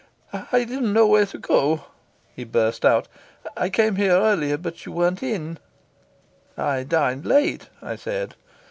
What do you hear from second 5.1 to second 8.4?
in." "I dined late," I said.